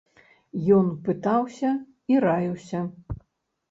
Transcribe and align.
Ён 0.77 0.85
пытаўся 1.11 1.69
і 2.15 2.21
раіўся. 2.29 2.79